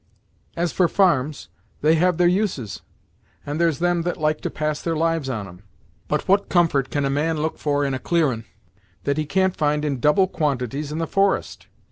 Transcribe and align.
"As 0.55 0.71
for 0.71 0.87
farms, 0.87 1.49
they 1.81 1.93
have 1.93 2.17
their 2.17 2.27
uses, 2.27 2.81
and 3.45 3.61
there's 3.61 3.77
them 3.77 4.01
that 4.01 4.17
like 4.17 4.41
to 4.41 4.49
pass 4.49 4.81
their 4.81 4.95
lives 4.95 5.29
on 5.29 5.47
'em; 5.47 5.61
but 6.07 6.27
what 6.27 6.49
comfort 6.49 6.89
can 6.89 7.05
a 7.05 7.09
man 7.11 7.37
look 7.37 7.59
for 7.59 7.85
in 7.85 7.93
a 7.93 7.99
clearin', 7.99 8.45
that 9.03 9.19
he 9.19 9.27
can't 9.27 9.55
find 9.55 9.85
in 9.85 9.99
double 9.99 10.25
quantities 10.27 10.91
in 10.91 10.97
the 10.97 11.05
forest? 11.05 11.67